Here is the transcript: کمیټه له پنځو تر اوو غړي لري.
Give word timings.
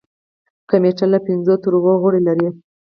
کمیټه 0.69 1.05
له 1.13 1.19
پنځو 1.27 1.53
تر 1.63 1.71
اوو 1.77 1.93
غړي 2.03 2.21
لري. 2.27 2.49